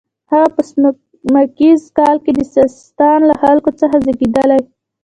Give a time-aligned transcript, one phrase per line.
[0.31, 4.61] هغه په سپوږمیز کال کې د سیستان له خلکو څخه زیږېدلی.